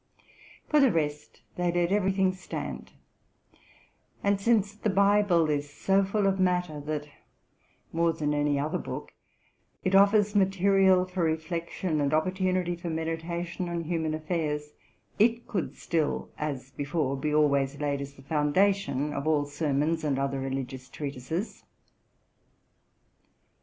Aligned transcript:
For 0.67 0.79
the 0.79 0.91
rest, 0.91 1.43
they 1.57 1.71
let 1.71 1.91
every 1.91 2.11
thing 2.11 2.33
stand; 2.33 2.93
and 4.23 4.41
since 4.41 4.73
the 4.73 4.89
Bible 4.89 5.47
s 5.51 5.69
so 5.69 6.03
full 6.03 6.25
of 6.25 6.39
matter, 6.39 6.81
that, 6.87 7.07
more 7.93 8.11
than 8.11 8.33
any 8.33 8.57
other 8.57 8.79
book, 8.79 9.13
it 9.83 9.93
offers 9.93 10.33
material 10.35 11.05
fer 11.05 11.23
reflection 11.23 12.01
and 12.01 12.15
opportunity 12.15 12.75
for 12.75 12.89
meditation 12.89 13.69
on 13.69 13.81
human 13.83 14.15
affairs, 14.15 14.71
it 15.19 15.45
could 15.45 15.75
still, 15.75 16.31
as 16.35 16.71
before, 16.71 17.15
be 17.15 17.31
always 17.31 17.79
laid 17.79 18.01
as 18.01 18.15
the 18.15 18.23
foundation 18.23 19.13
of 19.13 19.27
all 19.27 19.45
sermons 19.45 20.03
and 20.03 20.17
other 20.17 20.39
religious 20.39 20.89
treatises. 20.89 21.63